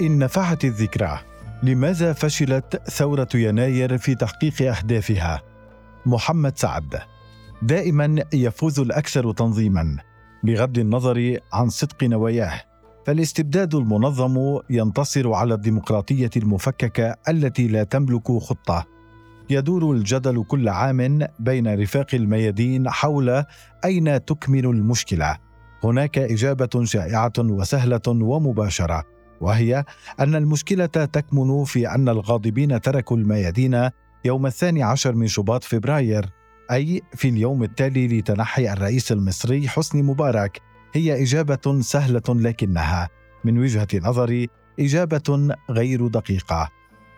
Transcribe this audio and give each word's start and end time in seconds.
إن 0.00 0.18
نفعت 0.18 0.64
الذكرى. 0.64 1.18
لماذا 1.62 2.12
فشلت 2.12 2.82
ثورة 2.90 3.28
يناير 3.34 3.98
في 3.98 4.14
تحقيق 4.14 4.62
أهدافها؟ 4.62 5.42
محمد 6.06 6.58
سعد. 6.58 6.98
دائما 7.62 8.24
يفوز 8.32 8.80
الأكثر 8.80 9.32
تنظيما 9.32 9.96
بغض 10.44 10.78
النظر 10.78 11.38
عن 11.52 11.68
صدق 11.68 12.04
نواياه. 12.04 12.62
فالاستبداد 13.06 13.74
المنظم 13.74 14.58
ينتصر 14.70 15.32
على 15.32 15.54
الديمقراطية 15.54 16.30
المفككة 16.36 17.16
التي 17.28 17.68
لا 17.68 17.84
تملك 17.84 18.32
خطة. 18.32 18.86
يدور 19.50 19.92
الجدل 19.92 20.44
كل 20.44 20.68
عام 20.68 21.26
بين 21.38 21.80
رفاق 21.80 22.06
الميادين 22.14 22.90
حول 22.90 23.44
أين 23.84 24.24
تكمن 24.24 24.64
المشكلة. 24.64 25.36
هناك 25.84 26.18
إجابة 26.18 26.84
شائعة 26.84 27.32
وسهلة 27.38 28.02
ومباشرة. 28.08 29.04
وهي 29.40 29.84
أن 30.20 30.34
المشكلة 30.34 30.86
تكمن 30.86 31.64
في 31.64 31.88
أن 31.88 32.08
الغاضبين 32.08 32.80
تركوا 32.80 33.16
الميادين 33.16 33.90
يوم 34.24 34.46
الثاني 34.46 34.82
عشر 34.82 35.14
من 35.14 35.26
شباط 35.26 35.64
فبراير 35.64 36.30
أي 36.70 37.02
في 37.14 37.28
اليوم 37.28 37.62
التالي 37.62 38.18
لتنحي 38.18 38.72
الرئيس 38.72 39.12
المصري 39.12 39.68
حسني 39.68 40.02
مبارك. 40.02 40.60
هي 40.94 41.22
إجابة 41.22 41.80
سهلة 41.80 42.22
لكنها. 42.28 43.08
من 43.44 43.58
وجهة 43.58 43.88
نظري 43.94 44.48
إجابة 44.80 45.54
غير 45.70 46.06
دقيقة. 46.06 46.68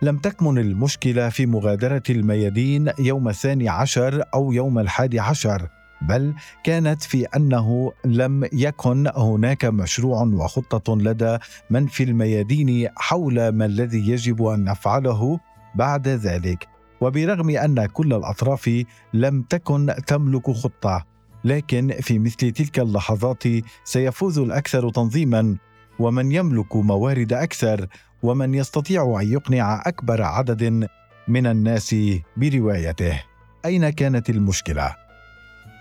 لم 0.01 0.17
تكمن 0.17 0.57
المشكلة 0.57 1.29
في 1.29 1.45
مغادرة 1.45 2.03
الميادين 2.09 2.91
يوم 2.99 3.29
الثاني 3.29 3.69
عشر 3.69 4.23
أو 4.33 4.51
يوم 4.51 4.79
الحادي 4.79 5.19
عشر. 5.19 5.67
بل 6.07 6.33
كانت 6.63 7.03
في 7.03 7.25
أنه 7.25 7.91
لم 8.05 8.49
يكن 8.53 9.07
هناك 9.15 9.65
مشروع 9.65 10.21
وخطة 10.21 10.97
لدى 10.97 11.37
من 11.69 11.87
في 11.87 12.03
الميادين 12.03 12.89
حول 12.95 13.49
ما 13.49 13.65
الذي 13.65 14.09
يجب 14.09 14.43
أن 14.45 14.63
نفعله 14.63 15.39
بعد 15.75 16.07
ذلك. 16.07 16.67
وبرغم 17.01 17.49
أن 17.49 17.85
كل 17.85 18.13
الأطراف 18.13 18.83
لم 19.13 19.41
تكن 19.41 19.93
تملك 20.07 20.51
خطة 20.51 21.05
لكن 21.43 21.95
في 22.01 22.19
مثل 22.19 22.51
تلك 22.51 22.79
اللحظات 22.79 23.43
سيفوز 23.83 24.39
الأكثر 24.39 24.89
تنظيما 24.89 25.57
ومن 25.99 26.31
يملك 26.31 26.75
موارد 26.75 27.33
أكثر 27.33 27.87
ومن 28.23 28.53
يستطيع 28.53 29.19
أن 29.21 29.27
يقنع 29.27 29.83
أكبر 29.85 30.21
عدد 30.21 30.87
من 31.27 31.47
الناس 31.47 31.95
بروايته. 32.37 33.23
أين 33.65 33.89
كانت 33.89 34.29
المشكلة؟ 34.29 35.02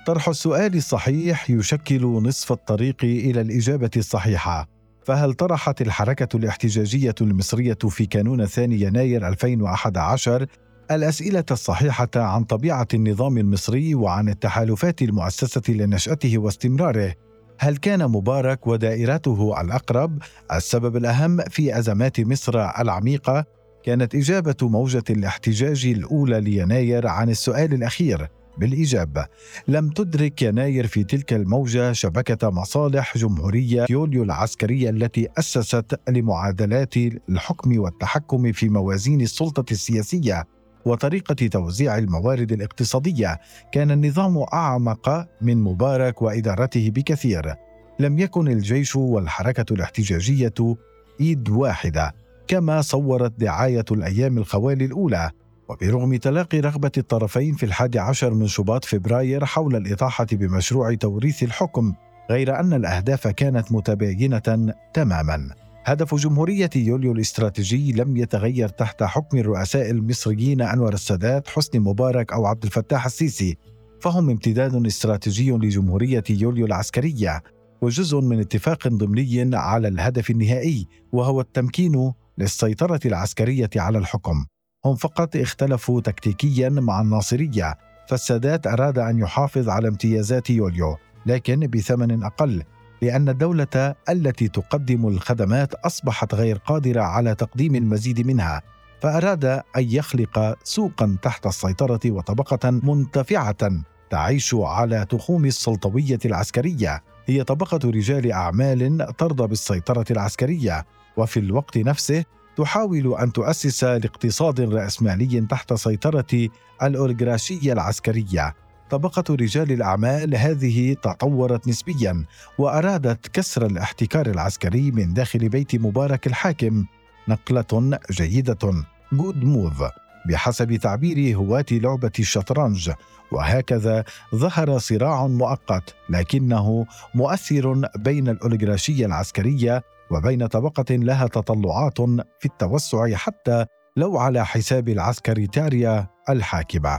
طرح 0.06 0.28
السؤال 0.28 0.76
الصحيح 0.76 1.50
يشكل 1.50 2.06
نصف 2.06 2.52
الطريق 2.52 2.96
إلى 3.04 3.40
الإجابة 3.40 3.90
الصحيحة. 3.96 4.68
فهل 5.04 5.34
طرحت 5.34 5.82
الحركة 5.82 6.36
الاحتجاجية 6.36 7.14
المصرية 7.20 7.78
في 7.88 8.06
كانون 8.06 8.40
الثاني 8.40 8.80
يناير 8.80 9.28
2011 9.28 10.46
الأسئلة 10.90 11.44
الصحيحة 11.50 12.08
عن 12.16 12.44
طبيعة 12.44 12.88
النظام 12.94 13.38
المصري 13.38 13.94
وعن 13.94 14.28
التحالفات 14.28 15.02
المؤسسة 15.02 15.62
لنشأته 15.68 16.38
واستمراره؟ 16.38 17.14
هل 17.58 17.76
كان 17.76 18.08
مبارك 18.08 18.66
ودائرته 18.66 19.60
الأقرب؟ 19.60 20.22
السبب 20.52 20.96
الأهم 20.96 21.40
في 21.50 21.78
أزمات 21.78 22.20
مصر 22.20 22.80
العميقة؟ 22.80 23.44
كانت 23.84 24.14
إجابة 24.14 24.56
موجة 24.62 25.04
الاحتجاج 25.10 25.86
الأولى 25.86 26.40
ليناير 26.40 27.06
عن 27.06 27.30
السؤال 27.30 27.74
الأخير. 27.74 28.28
بالإجابة. 28.58 29.26
لم 29.68 29.90
تدرك 29.90 30.42
يناير 30.42 30.86
في 30.86 31.04
تلك 31.04 31.32
الموجة 31.32 31.92
شبكة 31.92 32.50
مصالح 32.50 33.18
جمهورية 33.18 33.86
يوليو 33.90 34.22
العسكرية 34.22 34.90
التي 34.90 35.28
أسست 35.38 36.00
لمعادلات 36.08 36.96
الحكم 37.28 37.78
والتحكم 37.78 38.52
في 38.52 38.68
موازين 38.68 39.20
السلطة 39.20 39.72
السياسية 39.72 40.44
وطريقة 40.84 41.46
توزيع 41.46 41.98
الموارد 41.98 42.52
الاقتصادية. 42.52 43.40
كان 43.72 43.90
النظام 43.90 44.38
أعمق 44.52 45.28
من 45.40 45.56
مبارك 45.62 46.22
وإدارته 46.22 46.90
بكثير. 46.90 47.54
لم 47.98 48.18
يكن 48.18 48.48
الجيش 48.48 48.96
والحركة 48.96 49.74
الاحتجاجية 49.74 50.76
إيد 51.20 51.48
واحدة 51.48 52.14
كما 52.48 52.82
صورت 52.82 53.32
دعاية 53.38 53.84
الأيام 53.90 54.38
الخوالي 54.38 54.84
الأولى. 54.84 55.30
وبرغم 55.72 56.16
تلاقي 56.16 56.60
رغبة 56.60 56.92
الطرفين 56.98 57.54
في 57.54 57.66
الحادي 57.66 57.98
عشر 57.98 58.34
من 58.34 58.46
شباط 58.46 58.84
فبراير 58.84 59.44
حول 59.44 59.76
الإطاحة 59.76 60.26
بمشروع 60.32 60.94
توريث 60.94 61.42
الحكم 61.42 61.94
غير 62.30 62.60
أن 62.60 62.72
الأهداف 62.72 63.28
كانت 63.28 63.72
متباينة 63.72 64.72
تماما. 64.94 65.48
هدف 65.84 66.14
جمهورية 66.14 66.70
يوليو 66.76 67.12
الاستراتيجي 67.12 67.92
لم 67.92 68.16
يتغير 68.16 68.68
تحت 68.68 69.02
حكم 69.02 69.38
الرؤساء 69.38 69.90
المصريين 69.90 70.62
أنور 70.62 70.94
السادات 70.94 71.48
حسني 71.48 71.80
مبارك 71.80 72.32
أو 72.32 72.46
عبد 72.46 72.64
الفتاح 72.64 73.04
السيسي. 73.04 73.56
فهم 74.00 74.30
امتداد 74.30 74.86
استراتيجي 74.86 75.50
لجمهورية 75.50 76.24
يوليو 76.30 76.66
العسكرية 76.66 77.42
وجزء 77.82 78.20
من 78.20 78.40
اتفاق 78.40 78.88
ضمني 78.88 79.56
على 79.56 79.88
الهدف 79.88 80.30
النهائي 80.30 80.86
وهو 81.12 81.40
التمكين 81.40 82.12
للسيطرة 82.38 83.00
العسكرية 83.06 83.70
على 83.76 83.98
الحكم. 83.98 84.44
هم 84.84 84.94
فقط 84.94 85.36
اختلفوا 85.36 86.00
تكتيكيا 86.00 86.68
مع 86.68 87.00
الناصرية. 87.00 87.78
فالسادات 88.08 88.66
أراد 88.66 88.98
أن 88.98 89.18
يحافظ 89.18 89.68
على 89.68 89.88
امتيازات 89.88 90.50
يوليو 90.50 90.96
لكن 91.26 91.60
بثمن 91.60 92.22
أقل 92.24 92.62
لأن 93.02 93.28
الدولة 93.28 93.94
التي 94.08 94.48
تقدم 94.48 95.08
الخدمات 95.08 95.74
أصبحت 95.74 96.34
غير 96.34 96.56
قادرة 96.56 97.00
على 97.00 97.34
تقديم 97.34 97.74
المزيد 97.74 98.26
منها 98.26 98.62
فأراد 99.00 99.44
أن 99.44 99.62
يخلق 99.76 100.58
سوقا 100.64 101.16
تحت 101.22 101.46
السيطرة 101.46 102.00
وطبقة 102.06 102.70
منتفعة 102.70 103.70
تعيش 104.10 104.54
على 104.54 105.06
تخوم 105.10 105.44
السلطوية 105.44 106.18
العسكرية. 106.24 107.02
هي 107.26 107.44
طبقة 107.44 107.80
رجال 107.84 108.32
أعمال 108.32 109.06
ترضى 109.18 109.46
بالسيطرة 109.46 110.04
العسكرية 110.10 110.86
وفي 111.16 111.40
الوقت 111.40 111.78
نفسه 111.78 112.24
تحاول 112.56 113.14
أن 113.20 113.32
تؤسس 113.32 113.84
لاقتصاد 113.84 114.60
رأسمالي 114.60 115.40
تحت 115.40 115.74
سيطرة 115.74 116.48
الاوليغراشيه 116.82 117.72
العسكرية. 117.72 118.54
طبقة 118.90 119.34
رجال 119.34 119.72
الأعمال 119.72 120.36
هذه 120.36 120.94
تطورت 120.94 121.68
نسبيا 121.68 122.24
وأرادت 122.58 123.26
كسر 123.28 123.66
الاحتكار 123.66 124.26
العسكري 124.26 124.90
من 124.90 125.14
داخل 125.14 125.48
بيت 125.48 125.74
مبارك 125.74 126.26
الحاكم. 126.26 126.84
نقلة 127.28 127.98
جيدة. 128.10 128.84
جود 129.12 129.44
موف 129.44 129.82
بحسب 130.28 130.76
تعبير 130.76 131.36
هواة 131.36 131.66
لعبة 131.70 132.12
الشطرنج. 132.18 132.90
وهكذا 133.32 134.04
ظهر 134.34 134.78
صراع 134.78 135.26
مؤقت 135.26 135.94
لكنه 136.10 136.86
مؤثر 137.14 137.88
بين 137.96 138.28
الأوليغراشية 138.28 139.06
العسكرية 139.06 139.82
وبين 140.12 140.46
طبقة 140.46 140.94
لها 140.94 141.26
تطلعات 141.26 142.00
في 142.40 142.46
التوسع 142.46 143.14
حتى 143.14 143.66
لو 143.96 144.18
على 144.18 144.46
حساب 144.46 144.88
العسكريتاريا 144.88 146.06
الحاكمة. 146.28 146.98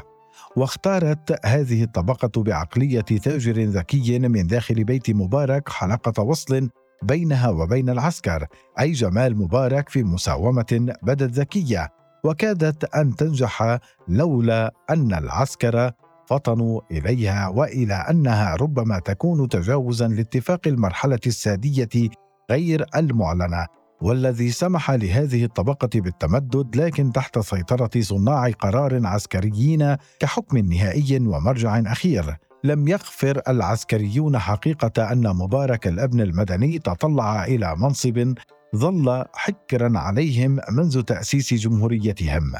واختارت 0.55 1.45
هذه 1.45 1.83
الطبقة 1.83 2.43
بعقلية 2.43 3.01
تاجر 3.01 3.63
ذكي 3.63 4.19
من 4.19 4.47
داخل 4.47 4.83
بيت 4.83 5.09
مبارك 5.09 5.69
حلقة 5.69 6.23
وصل 6.23 6.69
بينها 7.03 7.49
وبين 7.49 7.89
العسكر 7.89 8.47
أي 8.79 8.91
جمال 8.91 9.37
مبارك 9.37 9.89
في 9.89 10.03
مساومة 10.03 10.95
بدت 11.03 11.31
ذكية 11.31 11.89
وكادت 12.25 12.95
أن 12.95 13.15
تنجح 13.15 13.79
لولا 14.07 14.73
أن 14.89 15.13
العسكر 15.13 15.91
فطنوا 16.27 16.81
إليها 16.91 17.47
وإلى 17.47 17.93
أنها 17.93 18.55
ربما 18.55 18.99
تكون 18.99 19.49
تجاوزا 19.49 20.07
لاتفاق 20.07 20.59
المرحلة 20.67 21.19
السادية 21.27 22.09
غير 22.51 22.85
المعلنة 22.95 23.67
والذي 24.01 24.51
سمح 24.51 24.91
لهذه 24.91 25.43
الطبقة 25.45 25.89
بالتمدد 25.95 26.75
لكن 26.75 27.11
تحت 27.11 27.39
سيطرة 27.39 28.01
صناع 28.01 28.49
قرار 28.49 29.07
عسكريين 29.07 29.95
كحكم 30.19 30.57
نهائي 30.57 31.19
ومرجع 31.19 31.81
أخير. 31.85 32.37
لم 32.63 32.87
يغفر 32.87 33.41
العسكريون 33.47 34.37
حقيقة 34.37 35.11
أن 35.11 35.35
مبارك 35.35 35.87
الأبن 35.87 36.21
المدني 36.21 36.79
تطلع 36.79 37.45
إلى 37.45 37.75
منصب 37.75 38.33
ظل 38.75 39.25
حكرا 39.33 39.99
عليهم 39.99 40.59
منذ 40.71 41.01
تأسيس 41.01 41.53
جمهوريتهم. 41.53 42.53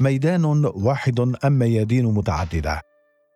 ميدان 0.00 0.44
واحد 0.74 1.20
أم 1.20 1.58
ميادين 1.58 2.06
متعددة. 2.06 2.82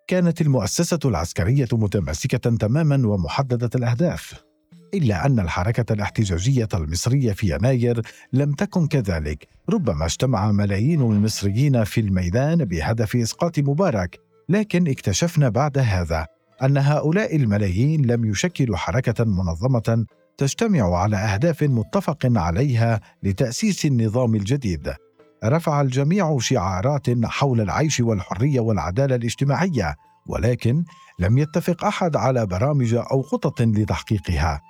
كانت 0.07 0.41
المؤسسة 0.41 0.99
العسكرية 1.05 1.69
متماسكة 1.73 2.57
تماما 2.57 3.09
ومحددة 3.09 3.71
الأهداف. 3.75 4.48
إلا 4.95 5.27
أن 5.27 5.41
الحركة 5.41 5.93
الاحتجاجية 5.93 6.69
المصرية 6.75 7.33
في 7.33 7.55
يناير 7.55 8.03
لم 8.33 8.53
تكن 8.53 8.87
كذلك 8.87 9.49
ربما 9.71 10.05
اجتمع 10.05 10.53
ملايين 10.53 11.01
المصريين 11.01 11.85
في 11.85 12.01
الميدان 12.01 12.65
بهدف 12.65 13.17
إسقاط 13.17 13.59
مبارك 13.59 14.19
لكن 14.49 14.89
اكتشفنا 14.89 15.49
بعد 15.49 15.79
هذا 15.79 16.27
أن 16.63 16.77
هؤلاء 16.77 17.37
الملايين 17.37 18.07
لم 18.07 18.25
يشكلوا 18.25 18.77
حركة 18.77 19.25
منظمة 19.25 20.07
تجتمع 20.39 20.97
على 20.97 21.17
أهداف 21.17 21.63
متفق 21.63 22.19
عليها 22.25 23.01
لتأسيس 23.23 23.85
النظام 23.85 24.35
الجديد. 24.35 24.95
رفع 25.45 25.81
الجميع 25.81 26.39
شعارات 26.39 27.07
حول 27.25 27.61
العيش 27.61 28.01
والحرية 28.01 28.61
والعدالة 28.61 29.15
الاجتماعية 29.15 29.95
ولكن 30.27 30.85
لم 31.19 31.39
يتفق 31.39 31.85
أحد 31.85 32.17
على 32.17 32.47
برامج 32.47 32.95
أو 32.95 33.23
خطط 33.23 33.63
لتحقيقها. 33.63 34.61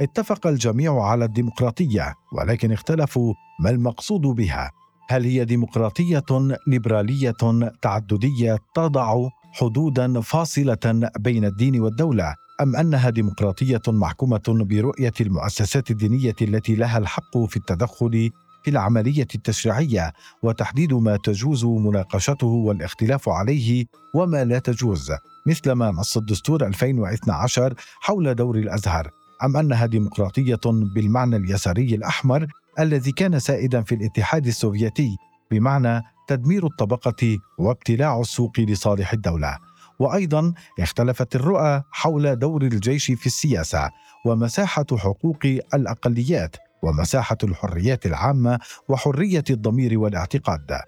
اتفق 0.00 0.46
الجميع 0.46 1.02
على 1.02 1.24
الديمقراطية 1.24 2.14
ولكن 2.32 2.72
اختلفوا 2.72 3.34
ما 3.60 3.70
المقصود 3.70 4.20
بها. 4.20 4.70
هل 5.08 5.24
هي 5.24 5.44
ديمقراطية 5.44 6.24
ليبرالية 6.66 7.34
تعددية 7.82 8.58
تضع 8.74 9.28
حدودا 9.52 10.20
فاصلة 10.20 11.10
بين 11.18 11.44
الدين 11.44 11.80
والدولة 11.80 12.34
أم 12.62 12.76
أنها 12.76 13.10
ديمقراطية 13.10 13.82
محكومة 13.88 14.42
برؤية 14.48 15.12
المؤسسات 15.20 15.90
الدينية 15.90 16.34
التي 16.42 16.74
لها 16.74 16.98
الحق 16.98 17.38
في 17.38 17.56
التدخل 17.56 18.30
في 18.64 18.70
العملية 18.70 19.26
التشريعية 19.34 20.12
وتحديد 20.42 20.94
ما 20.94 21.16
تجوز 21.16 21.64
مناقشته 21.64 22.46
والاختلاف 22.46 23.28
عليه 23.28 23.84
وما 24.14 24.44
لا 24.44 24.58
تجوز؟ 24.58 25.12
مثل 25.46 25.72
ما 25.72 25.90
نص 25.90 26.16
الدستور 26.16 26.66
2012 26.66 27.74
حول 28.00 28.34
دور 28.34 28.56
الأزهر. 28.56 29.10
أم 29.44 29.56
انها 29.56 29.86
ديمقراطية 29.86 30.60
بالمعنى 30.64 31.36
اليساري 31.36 31.94
الأحمر 31.94 32.46
الذي 32.78 33.12
كان 33.12 33.38
سائدا 33.38 33.82
في 33.82 33.94
الاتحاد 33.94 34.46
السوفيتي 34.46 35.16
بمعنى 35.50 36.02
تدمير 36.28 36.66
الطبقة 36.66 37.38
وابتلاع 37.58 38.20
السوق 38.20 38.60
لصالح 38.60 39.12
الدولة. 39.12 39.58
وأيضا 39.98 40.52
اختلفت 40.80 41.36
الرؤى 41.36 41.82
حول 41.90 42.36
دور 42.36 42.62
الجيش 42.62 43.06
في 43.06 43.26
السياسة 43.26 43.90
ومساحة 44.26 44.86
حقوق 44.92 45.38
الأقليات 45.74 46.56
ومساحة 46.82 47.38
الحريات 47.44 48.06
العامة 48.06 48.58
وحرية 48.88 49.44
الضمير 49.50 49.98
والاعتقاد. 49.98 50.80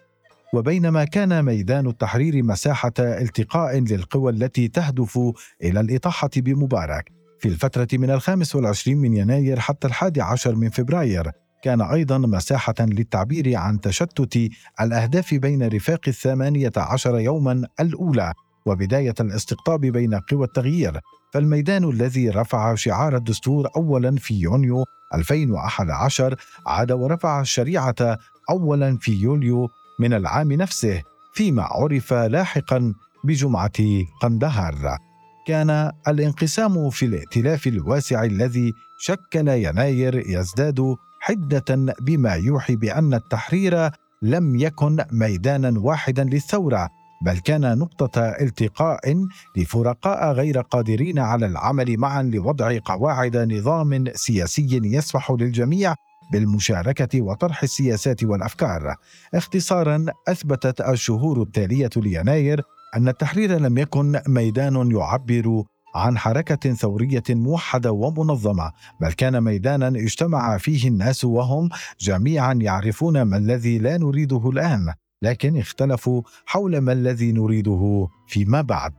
وبينما 0.55 1.05
كان 1.05 1.45
ميدان 1.45 1.87
التحرير 1.87 2.43
مساحة 2.43 2.93
التقاء 2.99 3.79
للقوى 3.79 4.33
التي 4.33 4.69
تهدف 4.69 5.19
إلى 5.63 5.81
الإطاحة 5.81 6.31
بمبارك. 6.37 7.18
في 7.41 7.49
الفترة 7.49 7.89
من 7.93 8.11
الخامس 8.11 8.57
والعشرين 8.57 8.99
من 8.99 9.17
يناير 9.17 9.61
حتى 9.61 9.87
الحادي 9.87 10.21
عشر 10.21 10.55
من 10.55 10.71
فبراير 10.71 11.31
كان 11.63 11.81
أيضا 11.81 12.19
مساحة 12.19 12.75
للتعبير 12.81 13.57
عن 13.57 13.81
تشتت 13.81 14.51
الأهداف 14.81 15.35
بين 15.35 15.69
رفاق 15.69 16.01
الثمانية 16.09 16.73
عشر 16.77 17.19
يوما 17.19 17.67
الأولى 17.81 18.33
وبداية 18.67 19.15
الاستقطاب 19.21 19.81
بين 19.81 20.15
قوى 20.15 20.45
التغيير. 20.45 21.01
فالميدان 21.33 21.85
الذي 21.85 22.31
رفع 22.31 22.75
شعار 22.75 23.17
الدستور 23.17 23.69
أولا 23.77 24.17
في 24.17 24.35
يونيو 24.35 24.85
2011 25.15 26.35
عاد 26.67 26.93
ورفع 26.93 27.41
الشريعة 27.41 28.19
أولا 28.51 28.99
في 29.01 29.13
يوليو 29.13 29.69
من 30.01 30.13
العام 30.13 30.53
نفسه 30.53 31.03
فيما 31.35 31.63
عرف 31.63 32.13
لاحقا 32.13 32.95
بجمعة 33.25 34.05
قندهار. 34.23 35.08
كان 35.49 35.93
الانقسام 36.09 36.91
في 36.91 37.07
الائتلاف 37.07 37.67
الواسع 37.67 38.25
الذي 38.25 38.73
شكل 38.99 39.49
يناير 39.49 40.15
يزداد 40.31 40.97
حدة 41.21 41.95
بما 42.01 42.35
يوحي 42.35 42.77
بأن 42.77 43.15
التحرير 43.15 43.91
لم 44.23 44.57
يكن 44.57 44.97
ميدانا 45.13 45.81
واحدا 45.81 46.25
للثورة 46.25 46.89
بل 47.25 47.39
كان 47.39 47.79
نقطة 47.79 48.21
التقاء 48.21 49.27
لفرقاء 49.57 50.33
غير 50.33 50.61
قادرين 50.61 51.19
على 51.19 51.47
العمل 51.47 51.99
معا 51.99 52.23
لوضع 52.23 52.79
قواعد 52.85 53.37
نظام 53.37 54.05
سياسي 54.15 54.81
يسمح 54.85 55.31
للجميع 55.31 55.95
بالمشاركة 56.33 57.23
وطرح 57.23 57.63
السياسات 57.63 58.25
والأفكار. 58.25 58.95
اختصارا 59.35 60.07
أثبتت 60.29 60.81
الشهور 60.81 61.43
التالية 61.43 61.91
ليناير 61.97 62.63
أن 62.97 63.09
التحرير 63.09 63.59
لم 63.59 63.79
يكن 63.79 64.21
ميدان 64.29 64.91
يعبر 64.91 65.65
عن 65.95 66.19
حركة 66.19 66.75
ثورية 66.75 67.23
موحدة 67.31 67.93
ومنظمة 67.93 68.73
بل 69.01 69.13
كان 69.13 69.41
ميدانا 69.41 69.89
اجتمع 69.89 70.59
فيه 70.59 70.89
الناس 70.89 71.25
وهم 71.25 71.69
جميعا 72.01 72.53
يعرفون 72.53 73.23
ما 73.23 73.37
الذي 73.37 73.79
لا 73.79 73.99
نريده 73.99 74.49
الآن 74.49 74.93
لكن 75.23 75.57
اختلفوا 75.57 76.23
حول 76.47 76.79
ما 76.79 76.93
الذي 76.93 77.33
نريده 77.33 78.09
فيما 78.27 78.61
بعد. 78.61 78.93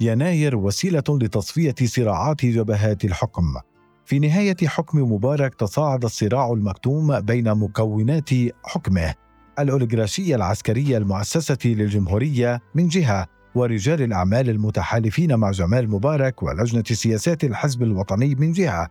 يناير 0.00 0.56
وسيلة 0.56 1.04
لتصفية 1.08 1.74
صراعات 1.84 2.46
جبهات 2.46 3.04
الحكم. 3.04 3.44
في 4.04 4.18
نهاية 4.18 4.56
حكم 4.66 5.12
مبارك 5.12 5.54
تصاعد 5.54 6.04
الصراع 6.04 6.52
المكتوم 6.52 7.20
بين 7.20 7.54
مكونات 7.54 8.30
حكمه. 8.64 9.14
الأوليغراشية 9.58 10.36
العسكرية 10.36 10.98
المؤسسة 10.98 11.58
للجمهورية 11.64 12.60
من 12.74 12.88
جهة 12.88 13.26
ورجال 13.54 14.02
الأعمال 14.02 14.50
المتحالفين 14.50 15.34
مع 15.34 15.50
جمال 15.50 15.90
مبارك 15.90 16.42
ولجنة 16.42 16.82
سياسات 16.82 17.44
الحزب 17.44 17.82
الوطني 17.82 18.34
من 18.34 18.52
جهة. 18.52 18.88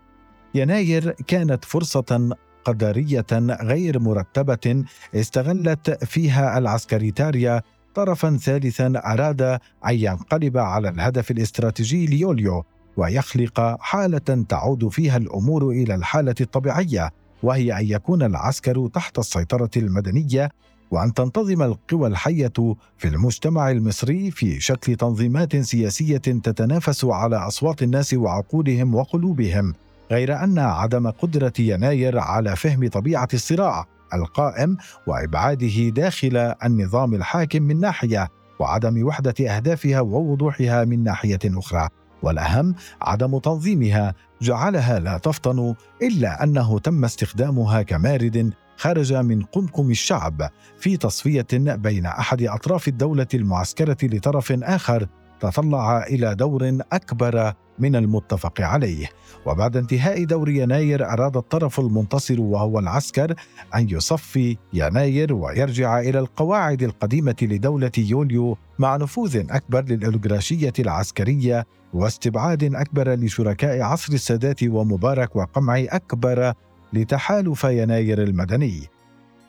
يناير 0.56 1.12
كانت 1.12 1.66
فرصة 1.66 2.36
قدرية 2.66 3.26
غير 3.62 4.00
مرتبة 4.00 4.84
استغلت 5.16 6.06
فيها 6.06 6.58
العسكريتاريا 6.58 7.62
طرفا 7.96 8.38
ثالثا 8.38 8.94
أراد 9.06 9.42
أن 9.42 9.60
ينقلب 9.96 10.58
على 10.58 10.90
الهدف 10.90 11.32
الاستراتيجي 11.32 12.06
ليوليو 12.06 12.64
ويخلق 12.98 13.78
حالة 13.80 14.46
تعود 14.50 14.88
فيها 14.88 15.18
الأمور 15.18 15.70
إلى 15.70 15.96
الحالة 15.96 16.36
الطبيعية. 16.42 17.12
وهي 17.44 17.80
أن 17.80 17.86
يكون 17.86 18.24
العسكر 18.24 18.88
تحت 18.88 19.20
السيطرة 19.20 19.70
المدنية 19.78 20.50
وأن 20.92 21.14
تنتظم 21.14 21.64
القوى 21.64 22.08
الحية 22.08 22.54
في 22.98 23.08
المجتمع 23.08 23.72
المصري 23.72 24.32
في 24.32 24.60
شكل 24.60 24.96
تنظيمات 24.96 25.56
سياسية 25.56 26.18
تتنافس 26.18 27.06
على 27.06 27.36
أصوات 27.36 27.84
الناس 27.84 28.14
وعقولهم 28.14 28.96
وقلوبهم 28.96 29.74
غير 30.12 30.44
أن 30.44 30.60
عدم 30.60 31.10
قدرة 31.10 31.54
يناير 31.60 32.20
على 32.20 32.56
فهم 32.56 32.88
طبيعة 32.88 33.28
الصراع 33.34 33.86
القائم 34.14 34.78
وإبعاده 35.08 35.90
داخل 35.90 36.54
النظام 36.66 37.14
الحاكم 37.14 37.62
من 37.62 37.80
ناحية 37.80 38.30
وعدم 38.60 39.08
وحدة 39.08 39.56
أهدافها 39.56 40.02
ووضوحها 40.02 40.86
من 40.86 41.04
ناحية 41.04 41.40
أخرى. 41.46 41.90
والأهم 42.24 42.76
عدم 43.02 43.40
تنظيمها 43.40 44.14
جعلها 44.42 45.00
لا 45.00 45.18
تفطن 45.18 45.76
إلا 46.02 46.44
أنه 46.44 46.80
تم 46.80 47.06
استخدامها 47.06 47.82
كمارد 47.82 48.54
خرج 48.78 49.14
من 49.14 49.42
قمقم 49.42 49.92
الشعب 49.92 50.50
في 50.78 50.98
تصفية 50.98 51.48
بين 51.54 52.06
أحد 52.06 52.44
أطراف 52.44 52.88
الدولة 52.88 53.28
المعسكرة 53.34 53.98
لطرف 54.04 54.52
آخر 54.52 55.08
تطلع 55.40 56.04
إلى 56.04 56.36
دور 56.36 56.78
أكبر 56.92 57.54
من 57.82 57.96
المتفق 57.96 58.62
عليه. 58.62 59.10
وبعد 59.46 59.78
انتهاء 59.78 60.24
دور 60.24 60.50
يناير 60.50 61.06
أراد 61.06 61.38
الطرف 61.38 61.80
المنتصر 61.80 62.42
وهو 62.42 62.80
العسكر 62.80 63.36
أن 63.76 63.90
يصفي 63.90 64.58
يناير 64.74 65.34
ويرجع 65.34 66.00
إلى 66.00 66.20
القواعد 66.20 66.84
القديمة 66.84 67.36
لدولة 67.42 67.92
يوليو 67.98 68.58
مع 68.80 68.98
نفوذ 68.98 69.44
أكبر 69.50 69.84
للاوليغراشيه 69.84 70.74
العسكرية 70.80 71.66
واستبعاد 71.94 72.76
أكبر 72.76 73.14
لشركاء 73.14 73.82
عصر 73.82 74.14
السادات 74.14 74.64
ومبارك 74.64 75.36
وقمع 75.36 75.80
أكبر 75.90 76.54
لتحالف 76.94 77.64
يناير 77.64 78.24
المدني. 78.24 79.01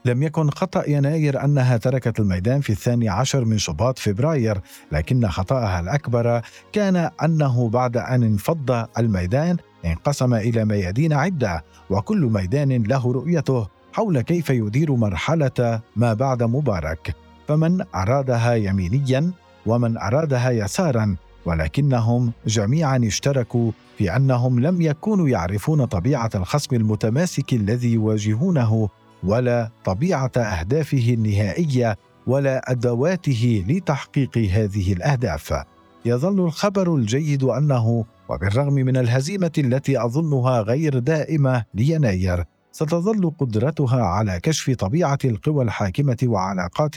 لم 0.05 0.23
يكن 0.23 0.51
خطأ 0.51 0.89
يناير 0.89 1.45
أنها 1.45 1.77
تركت 1.77 2.21
الميدان 2.21 2.61
في 2.61 2.71
الثاني 2.71 3.09
عشر 3.09 3.45
من 3.45 3.59
شباط 3.59 3.99
فبراير 3.99 4.61
لكن 4.93 5.29
خطأها 5.29 5.81
الأكبر 5.81 6.43
كان 6.73 7.11
أنه 7.25 7.69
بعد 7.69 7.97
أن 7.97 8.23
انفض 8.23 8.87
الميدان 8.99 9.57
انقسم 9.85 10.35
إلى 10.35 10.65
ميادين 10.65 11.13
عدة 11.13 11.65
وكل 11.91 12.21
ميدان 12.21 12.83
له 12.83 13.13
رؤيته 13.13 13.69
حول 13.93 14.21
كيف 14.21 14.51
يدير 14.51 14.93
مرحلة 14.95 15.81
ما 15.97 16.15
بعد 16.15 16.43
مبارك. 16.43 17.15
فمن 17.49 17.85
أرادها 17.95 18.55
يمينيا 18.55 19.31
ومن 19.67 19.99
أرادها 19.99 20.51
يسارا 20.51 21.17
ولكنهم 21.45 22.33
جميعا 22.47 23.01
اشتركوا 23.07 23.73
في 23.99 24.17
أنهم 24.17 24.61
لم 24.61 24.81
يكونوا 24.81 25.29
يعرفون 25.29 25.85
طبيعة 25.85 26.31
الخصم 26.35 26.77
المتماسك 26.77 27.53
الذي 27.53 27.93
يواجهونه 27.93 28.89
ولا 29.25 29.71
طبيعة 29.85 30.33
أهدافه 30.37 31.15
النهائية 31.15 31.97
ولا 32.27 32.71
أدواته 32.71 33.65
لتحقيق 33.69 34.39
هذه 34.39 34.93
الأهداف. 34.93 35.65
يظل 36.05 36.41
الخبر 36.41 36.95
الجيد 36.95 37.43
أنه 37.45 38.05
وبالرغم 38.29 38.73
من 38.73 38.97
الهزيمة 38.97 39.53
التي 39.59 40.05
أظنها 40.05 40.61
غير 40.61 40.99
دائمة 40.99 41.65
ليناير 41.75 42.45
ستظل 42.73 43.31
قدرتها 43.39 44.03
على 44.03 44.41
كشف 44.41 44.71
طبيعة 44.71 45.19
القوى 45.25 45.65
الحاكمة 45.65 46.17
وعلاقات 46.23 46.95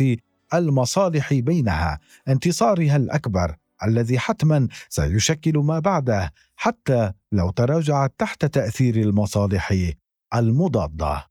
المصالح 0.53 1.33
بينها 1.33 1.99
انتصارها 2.27 2.95
الأكبر 2.95 3.55
الذي 3.83 4.19
حتما 4.19 4.67
سيشكل 4.89 5.57
ما 5.57 5.79
بعده 5.79 6.33
حتى 6.55 7.11
لو 7.31 7.49
تراجعت 7.49 8.13
تحت 8.17 8.45
تأثير 8.45 8.95
المصالح 8.95 9.73
المضادة. 10.35 11.27